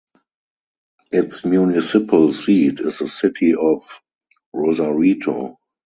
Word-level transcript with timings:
Its 1.11 1.45
municipal 1.45 2.31
seat 2.31 2.79
is 2.79 2.97
the 2.97 3.07
city 3.07 3.53
of 3.53 4.01
Rosarito. 4.51 5.59